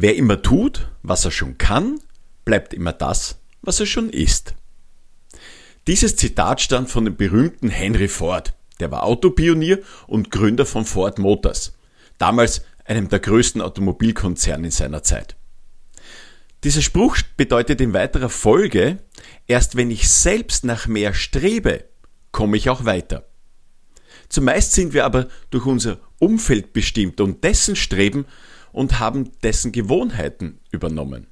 [0.00, 1.98] Wer immer tut, was er schon kann,
[2.44, 4.54] bleibt immer das, was er schon ist.
[5.88, 8.54] Dieses Zitat stammt von dem berühmten Henry Ford.
[8.78, 11.76] Der war Autopionier und Gründer von Ford Motors,
[12.16, 15.34] damals einem der größten Automobilkonzerne in seiner Zeit.
[16.62, 18.98] Dieser Spruch bedeutet in weiterer Folge,
[19.48, 21.86] erst wenn ich selbst nach mehr strebe,
[22.30, 23.26] komme ich auch weiter.
[24.28, 28.26] Zumeist sind wir aber durch unser Umfeld bestimmt und dessen Streben
[28.78, 31.26] und haben dessen Gewohnheiten übernommen.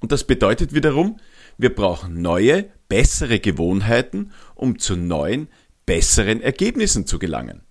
[0.00, 1.20] Und das bedeutet wiederum,
[1.56, 5.46] wir brauchen neue, bessere Gewohnheiten, um zu neuen,
[5.86, 7.62] besseren Ergebnissen zu gelangen.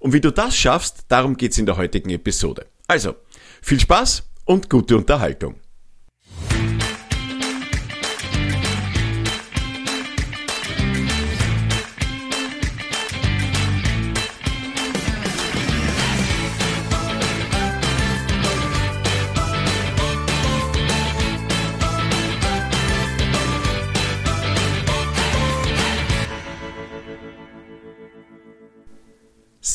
[0.00, 2.66] Und wie du das schaffst, darum geht's in der heutigen Episode.
[2.86, 3.14] Also,
[3.62, 5.54] viel Spaß und gute Unterhaltung.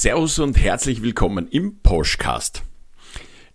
[0.02, 2.64] Servus und herzlich willkommen im Poschcast.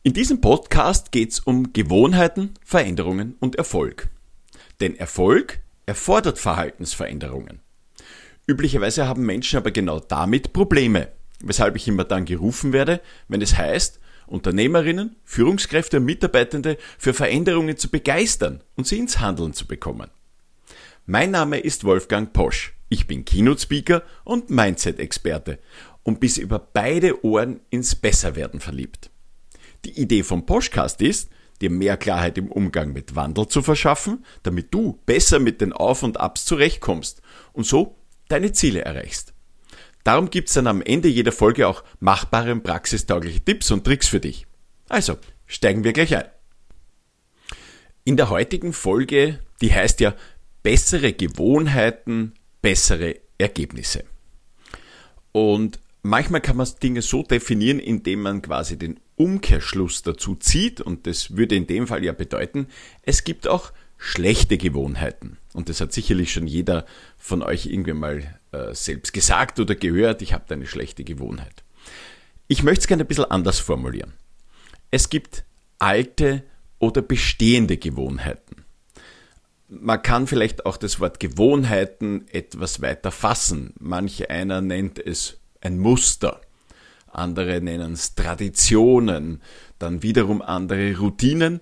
[0.04, 4.10] In diesem Podcast geht es um Gewohnheiten, Veränderungen und Erfolg.
[4.80, 7.62] Denn Erfolg erfordert Verhaltensveränderungen.
[8.46, 11.08] Üblicherweise haben Menschen aber genau damit Probleme,
[11.42, 17.76] weshalb ich immer dann gerufen werde, wenn es heißt, Unternehmerinnen, Führungskräfte und Mitarbeitende für Veränderungen
[17.76, 20.12] zu begeistern und sie ins Handeln zu bekommen.
[21.06, 22.72] Mein Name ist Wolfgang Posch.
[22.88, 25.58] Ich bin Keynote-Speaker und Mindset-Experte
[26.06, 29.10] und bis über beide Ohren ins Besserwerden verliebt.
[29.84, 34.72] Die Idee vom Podcast ist, dir mehr Klarheit im Umgang mit Wandel zu verschaffen, damit
[34.72, 37.96] du besser mit den Auf und Abs zurechtkommst und so
[38.28, 39.34] deine Ziele erreichst.
[40.04, 44.20] Darum gibt's dann am Ende jeder Folge auch machbare und praxistaugliche Tipps und Tricks für
[44.20, 44.46] dich.
[44.88, 46.26] Also, steigen wir gleich ein.
[48.04, 50.14] In der heutigen Folge, die heißt ja
[50.62, 54.04] bessere Gewohnheiten, bessere Ergebnisse.
[55.32, 61.04] Und Manchmal kann man Dinge so definieren, indem man quasi den Umkehrschluss dazu zieht und
[61.08, 62.68] das würde in dem Fall ja bedeuten,
[63.02, 65.38] es gibt auch schlechte Gewohnheiten.
[65.52, 66.86] Und das hat sicherlich schon jeder
[67.18, 71.64] von euch irgendwie mal äh, selbst gesagt oder gehört, ich habe eine schlechte Gewohnheit.
[72.46, 74.12] Ich möchte es gerne ein bisschen anders formulieren.
[74.92, 75.42] Es gibt
[75.80, 76.44] alte
[76.78, 78.64] oder bestehende Gewohnheiten.
[79.68, 83.74] Man kann vielleicht auch das Wort Gewohnheiten etwas weiter fassen.
[83.80, 86.40] Manch einer nennt es ein Muster.
[87.08, 89.42] Andere nennen es Traditionen,
[89.78, 91.60] dann wiederum andere Routinen.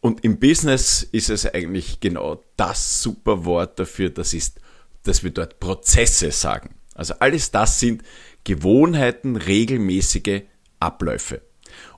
[0.00, 4.60] Und im Business ist es eigentlich genau das super Wort dafür, das ist,
[5.04, 6.74] dass wir dort Prozesse sagen.
[6.94, 8.02] Also alles das sind
[8.44, 10.42] Gewohnheiten, regelmäßige
[10.80, 11.42] Abläufe.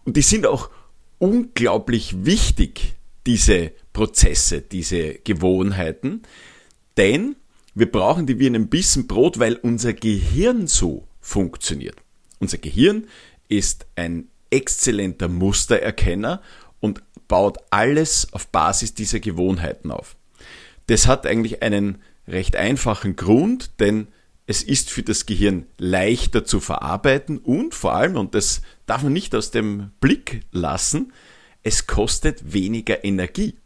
[0.04, 0.71] Und die sind auch
[1.19, 2.94] unglaublich wichtig,
[3.27, 6.22] diese Prozesse, diese Gewohnheiten,
[6.97, 7.37] denn
[7.75, 11.96] wir brauchen die wie einen Bissen Brot, weil unser Gehirn so funktioniert.
[12.38, 13.06] Unser Gehirn
[13.48, 16.42] ist ein exzellenter Mustererkenner
[16.80, 20.16] und baut alles auf Basis dieser Gewohnheiten auf.
[20.86, 24.08] Das hat eigentlich einen recht einfachen Grund, denn
[24.46, 29.14] es ist für das Gehirn leichter zu verarbeiten und vor allem, und das darf man
[29.14, 31.14] nicht aus dem Blick lassen,
[31.62, 33.56] es kostet weniger Energie.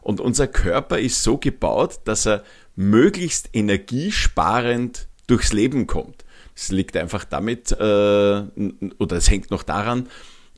[0.00, 2.44] Und unser Körper ist so gebaut, dass er
[2.76, 6.24] möglichst energiesparend durchs Leben kommt.
[6.54, 10.08] Es liegt einfach damit, äh, oder es hängt noch daran,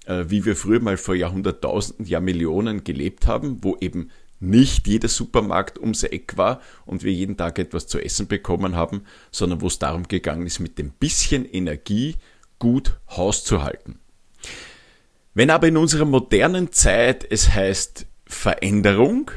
[0.07, 4.11] äh, wie wir früher mal vor Jahrhunderttausenden, Jahrmillionen gelebt haben, wo eben
[4.41, 9.05] nicht jeder Supermarkt ums Eck war und wir jeden Tag etwas zu essen bekommen haben,
[9.31, 12.17] sondern wo es darum gegangen ist, mit dem bisschen Energie
[12.59, 13.99] gut Haus zu halten.
[15.35, 19.31] Wenn aber in unserer modernen Zeit es heißt Veränderung,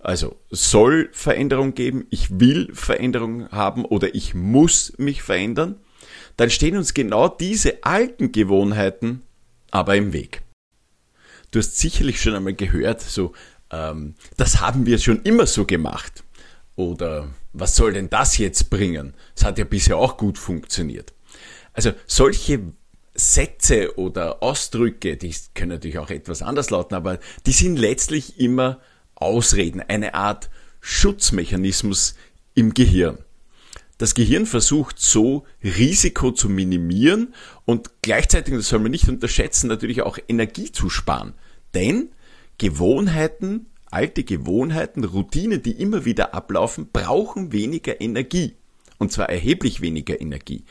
[0.00, 5.76] also soll Veränderung geben, ich will Veränderung haben oder ich muss mich verändern,
[6.36, 9.22] dann stehen uns genau diese alten Gewohnheiten
[9.70, 10.42] aber im Weg.
[11.50, 13.32] Du hast sicherlich schon einmal gehört, so,
[13.70, 16.24] ähm, das haben wir schon immer so gemacht.
[16.76, 19.14] Oder was soll denn das jetzt bringen?
[19.36, 21.12] Es hat ja bisher auch gut funktioniert.
[21.72, 22.72] Also solche
[23.14, 28.80] Sätze oder Ausdrücke, die können natürlich auch etwas anders lauten, aber die sind letztlich immer
[29.20, 30.50] Ausreden, eine Art
[30.80, 32.14] Schutzmechanismus
[32.54, 33.18] im Gehirn.
[33.98, 37.34] Das Gehirn versucht so Risiko zu minimieren
[37.66, 41.34] und gleichzeitig, das soll man nicht unterschätzen, natürlich auch Energie zu sparen.
[41.74, 42.08] Denn
[42.56, 48.56] Gewohnheiten, alte Gewohnheiten, Routinen, die immer wieder ablaufen, brauchen weniger Energie.
[48.98, 50.64] Und zwar erheblich weniger Energie.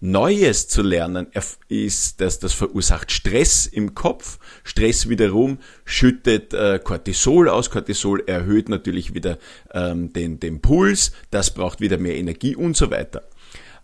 [0.00, 1.26] Neues zu lernen,
[1.68, 4.38] ist, dass das verursacht Stress im Kopf.
[4.64, 7.70] Stress wiederum schüttet äh, Cortisol aus.
[7.70, 9.38] Cortisol erhöht natürlich wieder
[9.72, 11.12] ähm, den, den Puls.
[11.30, 13.22] Das braucht wieder mehr Energie und so weiter.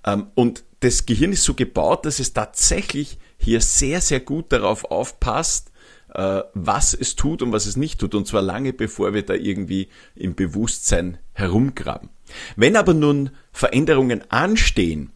[0.07, 4.85] Ähm, und das Gehirn ist so gebaut, dass es tatsächlich hier sehr, sehr gut darauf
[4.87, 5.71] aufpasst,
[6.15, 8.15] äh, was es tut und was es nicht tut.
[8.15, 12.09] Und zwar lange bevor wir da irgendwie im Bewusstsein herumgraben.
[12.57, 15.13] Wenn aber nun Veränderungen anstehen,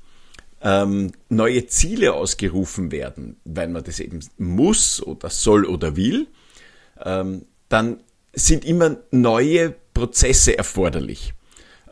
[0.63, 6.27] ähm, neue Ziele ausgerufen werden, weil man das eben muss oder soll oder will,
[7.03, 8.01] ähm, dann
[8.33, 11.35] sind immer neue Prozesse erforderlich,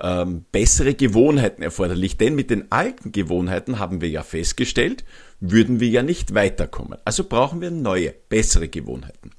[0.00, 5.04] ähm, bessere Gewohnheiten erforderlich, denn mit den alten Gewohnheiten haben wir ja festgestellt,
[5.40, 6.98] würden wir ja nicht weiterkommen.
[7.04, 9.30] Also brauchen wir neue, bessere Gewohnheiten.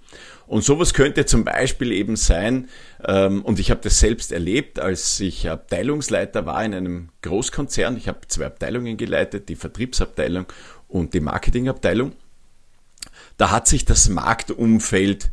[0.50, 2.70] Und sowas könnte zum Beispiel eben sein,
[3.06, 7.96] ähm, und ich habe das selbst erlebt, als ich Abteilungsleiter war in einem Großkonzern.
[7.98, 10.48] Ich habe zwei Abteilungen geleitet, die Vertriebsabteilung
[10.88, 12.14] und die Marketingabteilung.
[13.38, 15.30] Da hat sich das Marktumfeld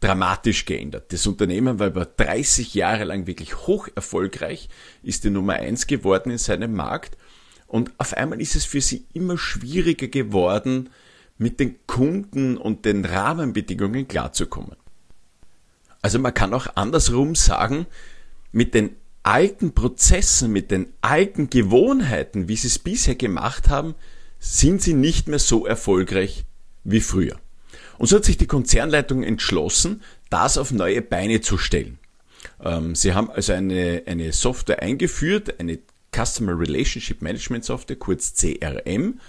[0.00, 1.12] dramatisch geändert.
[1.12, 4.70] Das Unternehmen war über 30 Jahre lang wirklich hoch erfolgreich,
[5.02, 7.18] ist die Nummer eins geworden in seinem Markt
[7.66, 10.88] und auf einmal ist es für sie immer schwieriger geworden,
[11.38, 14.76] mit den Kunden und den Rahmenbedingungen klarzukommen.
[16.02, 17.86] Also man kann auch andersrum sagen,
[18.52, 23.94] mit den alten Prozessen, mit den alten Gewohnheiten, wie sie es bisher gemacht haben,
[24.38, 26.44] sind sie nicht mehr so erfolgreich
[26.84, 27.36] wie früher.
[27.96, 31.98] Und so hat sich die Konzernleitung entschlossen, das auf neue Beine zu stellen.
[32.62, 35.78] Ähm, sie haben also eine, eine Software eingeführt, eine
[36.14, 39.20] Customer Relationship Management Software, kurz CRM,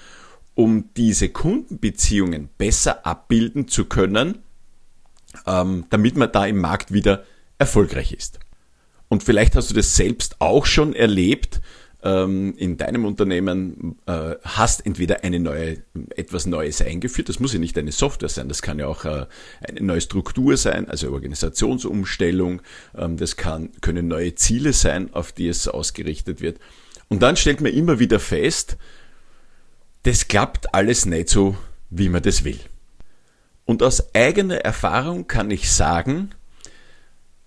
[0.56, 4.40] um diese Kundenbeziehungen besser abbilden zu können,
[5.46, 7.24] ähm, damit man da im Markt wieder
[7.58, 8.40] erfolgreich ist.
[9.10, 11.62] Und vielleicht hast du das selbst auch schon erlebt,
[12.06, 15.78] ähm, in deinem Unternehmen äh, hast entweder eine neue,
[16.16, 19.26] etwas Neues eingeführt, das muss ja nicht eine Software sein, das kann ja auch äh,
[19.68, 22.62] eine neue Struktur sein, also Organisationsumstellung,
[22.96, 26.60] ähm, das kann, können neue Ziele sein, auf die es ausgerichtet wird.
[27.10, 28.78] Und dann stellt man immer wieder fest,
[30.06, 31.58] das klappt alles nicht so,
[31.90, 32.60] wie man das will.
[33.66, 36.30] Und aus eigener Erfahrung kann ich sagen,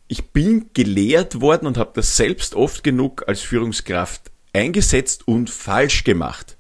[0.09, 6.03] ich bin gelehrt worden und habe das selbst oft genug als Führungskraft eingesetzt und falsch
[6.03, 6.57] gemacht,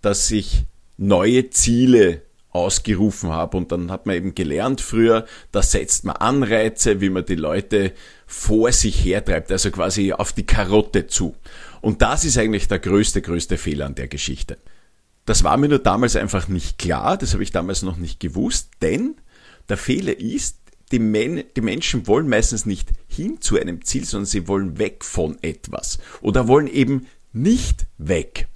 [0.00, 0.64] dass ich
[0.96, 3.58] neue Ziele ausgerufen habe.
[3.58, 7.92] Und dann hat man eben gelernt früher, da setzt man Anreize, wie man die Leute
[8.26, 11.34] vor sich hertreibt, also quasi auf die Karotte zu.
[11.82, 14.56] Und das ist eigentlich der größte, größte Fehler an der Geschichte.
[15.26, 18.70] Das war mir nur damals einfach nicht klar, das habe ich damals noch nicht gewusst,
[18.82, 19.16] denn
[19.68, 20.58] der Fehler ist,
[20.92, 25.04] die, Men die Menschen wollen meistens nicht hin zu einem Ziel, sondern sie wollen weg
[25.04, 28.48] von etwas oder wollen eben nicht weg.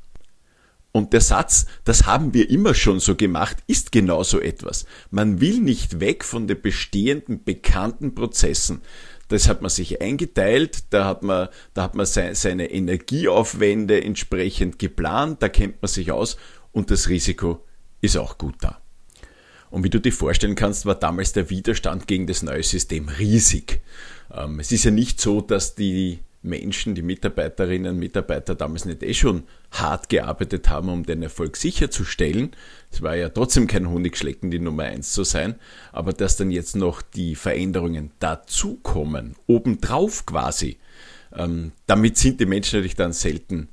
[0.92, 4.86] Und der Satz, das haben wir immer schon so gemacht, ist genau so etwas.
[5.10, 8.80] Man will nicht weg von den bestehenden, bekannten Prozessen.
[9.28, 15.42] Das hat man sich eingeteilt, da hat man, da hat man seine Energieaufwände entsprechend geplant,
[15.42, 16.38] da kennt man sich aus
[16.78, 17.64] und das Risiko
[18.00, 18.80] ist auch gut da.
[19.70, 23.80] Und wie du dir vorstellen kannst, war damals der Widerstand gegen das neue System riesig.
[24.32, 29.02] Ähm, es ist ja nicht so, dass die Menschen, die Mitarbeiterinnen und Mitarbeiter damals nicht
[29.02, 29.42] eh schon
[29.72, 32.52] hart gearbeitet haben, um den Erfolg sicherzustellen.
[32.92, 35.56] Es war ja trotzdem kein Honigschlecken, die Nummer eins zu sein,
[35.92, 40.78] aber dass dann jetzt noch die Veränderungen dazukommen, obendrauf quasi,
[41.34, 43.68] ähm, damit sind die Menschen natürlich dann selten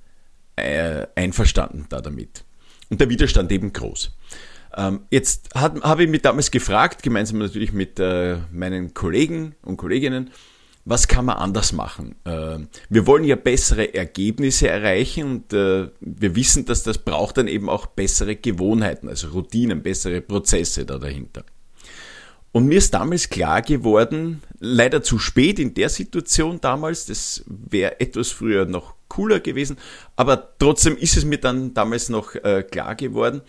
[0.55, 2.43] äh, einverstanden da damit
[2.89, 4.11] und der Widerstand eben groß.
[4.77, 10.31] Ähm, jetzt habe ich mich damals gefragt, gemeinsam natürlich mit äh, meinen Kollegen und Kolleginnen,
[10.83, 12.15] was kann man anders machen?
[12.25, 17.47] Äh, wir wollen ja bessere Ergebnisse erreichen und äh, wir wissen, dass das braucht dann
[17.47, 21.43] eben auch bessere Gewohnheiten, also Routinen, bessere Prozesse da dahinter.
[22.55, 27.99] Und mir ist damals klar geworden, leider zu spät in der Situation damals, das wäre
[27.99, 29.75] etwas früher noch cooler gewesen,
[30.15, 33.41] aber trotzdem ist es mir dann damals noch äh, klar geworden.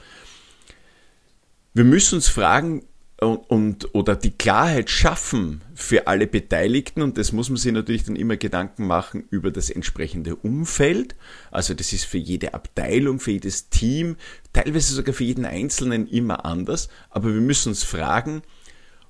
[1.72, 2.82] Wir müssen uns fragen
[3.20, 8.02] und, und oder die Klarheit schaffen für alle Beteiligten und das muss man sich natürlich
[8.02, 11.14] dann immer Gedanken machen über das entsprechende Umfeld.
[11.52, 14.16] Also das ist für jede Abteilung, für jedes Team,
[14.52, 18.42] teilweise sogar für jeden Einzelnen immer anders, aber wir müssen uns fragen,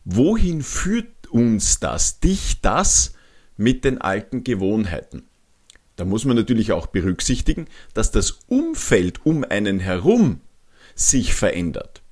[0.06, 3.12] wohin führt uns das, dich das
[3.58, 5.24] mit den alten Gewohnheiten?
[5.96, 10.40] Da muss man natürlich auch berücksichtigen, dass das Umfeld um einen herum
[10.94, 12.02] sich verändert.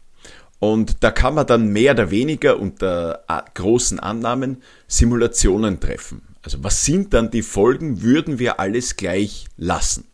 [0.59, 3.25] Und da kann man dann mehr oder weniger unter
[3.55, 6.23] großen Annahmen Simulationen treffen.
[6.43, 10.07] Also was sind dann die Folgen, würden wir alles gleich lassen?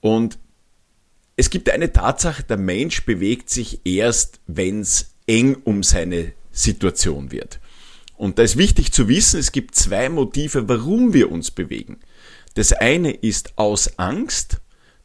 [0.00, 0.38] Und
[1.36, 7.30] es gibt eine Tatsache, der Mensch bewegt sich erst, wenn es eng um seine Situation
[7.30, 7.60] wird.
[8.16, 11.98] Und da ist wichtig zu wissen, es gibt zwei Motive, warum wir uns bewegen.
[12.54, 14.60] Das eine ist aus Angst.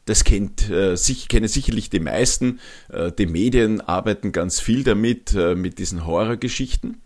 [0.06, 2.60] Das kennt, äh, sich, kennen sicherlich die meisten.
[2.88, 7.02] Äh, die Medien arbeiten ganz viel damit, äh, mit diesen Horrorgeschichten.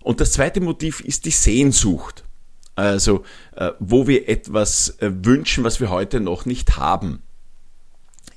[0.00, 2.24] Und das zweite Motiv ist die Sehnsucht.
[2.74, 3.24] Also,
[3.54, 7.22] äh, wo wir etwas äh, wünschen, was wir heute noch nicht haben.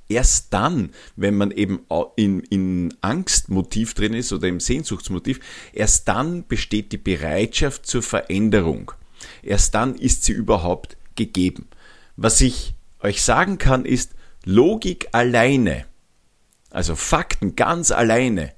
[0.08, 1.82] Erst dann, wenn man eben
[2.16, 5.40] in, in Angstmotiv drin ist oder im Sehnsuchtsmotiv,
[5.74, 8.92] erst dann besteht die Bereitschaft zur Veränderung.
[9.42, 11.68] Erst dann ist sie überhaupt gegeben.
[12.18, 14.12] Was ich euch sagen kann, ist,
[14.44, 15.86] Logik alleine,
[16.70, 18.54] also Fakten ganz alleine,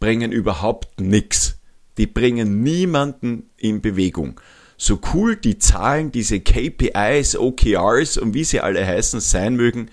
[0.00, 1.58] bringen überhaupt nichts.
[1.96, 4.40] Die bringen niemanden in Bewegung.
[4.76, 9.90] So cool die Zahlen, diese KPIs, OKRs und wie sie alle heißen sein mögen,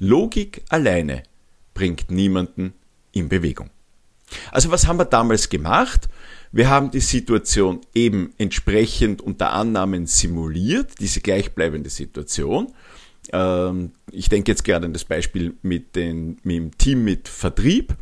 [0.00, 1.22] Logik alleine
[1.74, 2.72] bringt niemanden
[3.12, 3.70] in Bewegung.
[4.50, 6.08] Also was haben wir damals gemacht?
[6.52, 12.72] Wir haben die Situation eben entsprechend unter Annahmen simuliert, diese gleichbleibende Situation.
[13.32, 17.94] Ähm, ich denke jetzt gerade an das Beispiel mit, den, mit dem Team mit Vertrieb.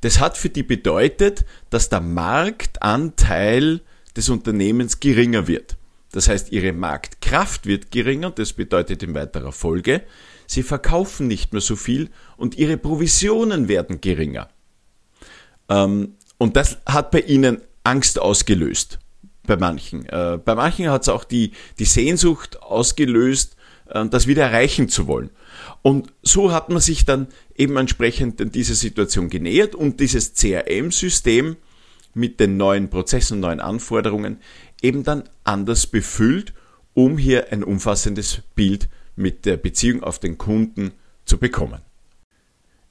[0.00, 3.82] Das hat für die bedeutet, dass der Marktanteil
[4.16, 5.76] des Unternehmens geringer wird.
[6.12, 10.02] Das heißt, ihre Marktkraft wird geringer, das bedeutet in weiterer Folge,
[10.46, 14.48] sie verkaufen nicht mehr so viel und ihre Provisionen werden geringer.
[15.68, 18.98] Ähm, und das hat bei ihnen Angst ausgelöst,
[19.46, 20.06] bei manchen.
[20.06, 25.06] Äh, bei manchen hat es auch die, die Sehnsucht ausgelöst, äh, das wieder erreichen zu
[25.06, 25.30] wollen.
[25.82, 31.56] Und so hat man sich dann eben entsprechend in dieser Situation genähert und dieses CRM-System
[32.14, 34.38] mit den neuen Prozessen und neuen Anforderungen
[34.82, 36.52] eben dann anders befüllt,
[36.94, 40.92] um hier ein umfassendes Bild mit der Beziehung auf den Kunden
[41.24, 41.80] zu bekommen.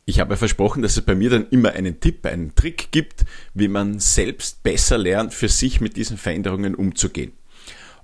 [0.05, 3.67] Ich habe versprochen, dass es bei mir dann immer einen Tipp, einen Trick gibt, wie
[3.67, 7.33] man selbst besser lernt, für sich mit diesen Veränderungen umzugehen.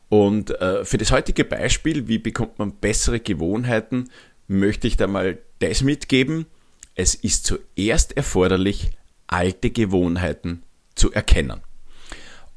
[0.10, 4.12] Und äh, für das heutige Beispiel, wie bekommt man bessere Gewohnheiten,
[4.48, 6.46] möchte ich da mal das mitgeben.
[6.94, 8.92] Es ist zuerst erforderlich,
[9.26, 10.62] alte Gewohnheiten
[10.94, 11.62] zu erkennen.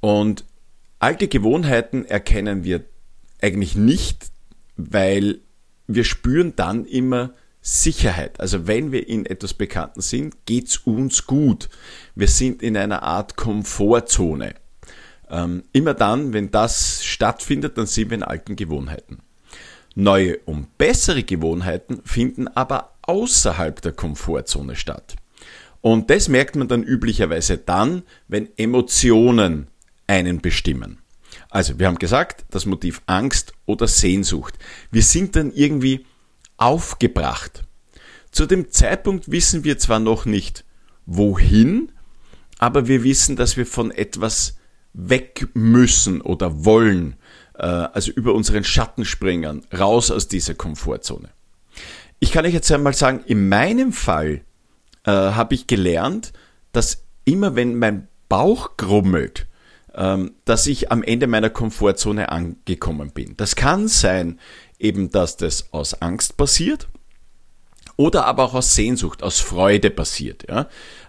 [0.01, 0.45] Und
[0.99, 2.85] alte Gewohnheiten erkennen wir
[3.41, 4.31] eigentlich nicht,
[4.77, 5.41] weil
[5.87, 8.41] wir spüren dann immer Sicherheit.
[8.41, 11.69] Also wenn wir in etwas Bekannten sind, geht's uns gut.
[12.15, 14.55] Wir sind in einer Art Komfortzone.
[15.31, 19.19] Ähm, immer dann, wenn das stattfindet, dann sind wir in alten Gewohnheiten.
[19.95, 25.17] Neue und bessere Gewohnheiten finden aber außerhalb der Komfortzone statt.
[25.81, 29.69] Und das merkt man dann üblicherweise dann, wenn Emotionen
[30.09, 30.99] einen bestimmen.
[31.51, 34.59] Also, wir haben gesagt, das Motiv Angst oder Sehnsucht.
[34.91, 36.05] Wir sind dann irgendwie
[36.57, 37.65] aufgebracht.
[38.33, 40.65] Zu dem Zeitpunkt wissen wir zwar noch nicht,
[41.07, 41.93] wohin,
[42.59, 44.59] aber wir wissen, dass wir von etwas
[44.93, 47.17] weg müssen oder wollen,
[47.55, 51.31] äh, also über unseren Schatten springen, raus aus dieser Komfortzone.
[52.21, 54.43] Ich kann euch jetzt einmal sagen, in meinem Fall
[55.05, 56.33] äh, habe ich gelernt,
[56.73, 59.48] dass immer wenn mein Bauch grummelt,
[60.45, 63.37] dass ich am Ende meiner Komfortzone angekommen bin.
[63.37, 64.39] Das kann sein,
[64.79, 66.89] eben, dass das aus Angst passiert
[67.97, 70.47] oder aber auch aus Sehnsucht, aus Freude passiert.
[70.49, 70.69] Ja?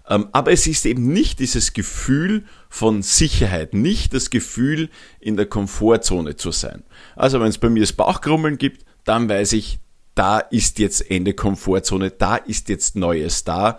[0.10, 5.46] Ähm, aber es ist eben nicht dieses Gefühl von Sicherheit, nicht das Gefühl, in der
[5.46, 6.84] Komfortzone zu sein.
[7.16, 9.78] Also wenn es bei mir das Bauchgrummeln gibt, dann weiß ich,
[10.16, 13.78] da ist jetzt Ende Komfortzone, da ist jetzt Neues da,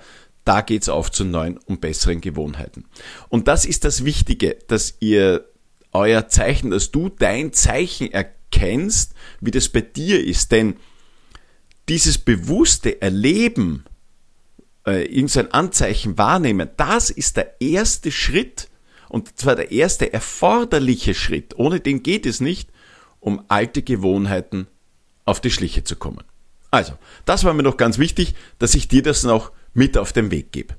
[0.51, 2.85] da geht's auf zu neuen und besseren Gewohnheiten.
[3.29, 5.49] Und das ist das Wichtige, dass ihr
[5.93, 10.51] euer Zeichen, dass du dein Zeichen erkennst, wie das bei dir ist.
[10.51, 10.75] Denn
[11.89, 13.85] dieses bewusste Erleben,
[14.85, 18.69] äh, irgendein Anzeichen wahrnehmen, das ist der erste Schritt
[19.09, 21.57] und zwar der erste erforderliche Schritt.
[21.61, 22.71] Ohne den geht es nicht,
[23.21, 24.67] um alte Gewohnheiten
[25.25, 26.25] auf die Schliche zu kommen.
[26.73, 30.31] Also, das war mir noch ganz wichtig, dass ich dir das noch mit auf den
[30.31, 30.75] Weg gebe.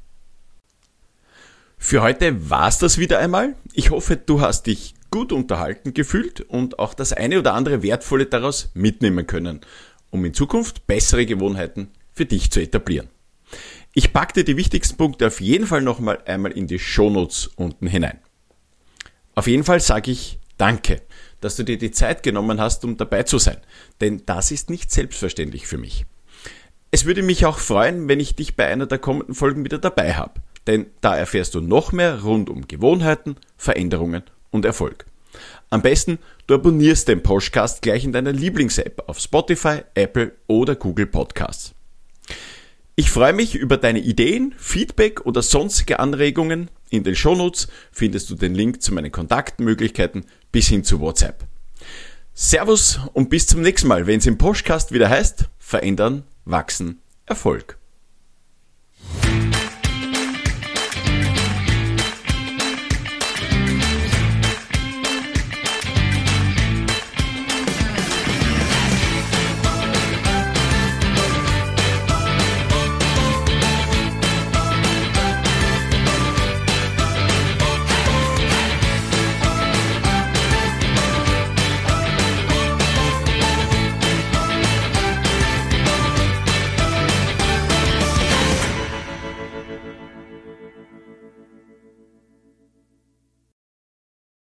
[1.77, 3.55] Für heute war's das wieder einmal.
[3.73, 8.27] Ich hoffe, du hast dich gut unterhalten gefühlt und auch das eine oder andere Wertvolle
[8.27, 9.61] daraus mitnehmen können,
[10.09, 13.09] um in Zukunft bessere Gewohnheiten für dich zu etablieren.
[13.93, 18.19] Ich packte die wichtigsten Punkte auf jeden Fall nochmal einmal in die Shownotes unten hinein.
[19.35, 21.01] Auf jeden Fall sage ich Danke
[21.41, 23.57] dass du dir die Zeit genommen hast, um dabei zu sein.
[23.99, 26.05] Denn das ist nicht selbstverständlich für mich.
[26.93, 30.13] Es würde mich auch freuen, wenn ich dich bei einer der kommenden Folgen wieder dabei
[30.13, 30.41] habe.
[30.67, 35.05] Denn da erfährst du noch mehr rund um Gewohnheiten, Veränderungen und Erfolg.
[35.69, 41.07] Am besten, du abonnierst den Podcast gleich in deiner Lieblings-App auf Spotify, Apple oder Google
[41.07, 41.73] Podcasts.
[42.97, 46.69] Ich freue mich über deine Ideen, Feedback oder sonstige Anregungen.
[46.89, 51.45] In den Shownotes findest du den Link zu meinen Kontaktmöglichkeiten bis hin zu WhatsApp.
[52.33, 57.77] Servus und bis zum nächsten Mal, wenn es im Podcast wieder heißt, verändern, wachsen, Erfolg.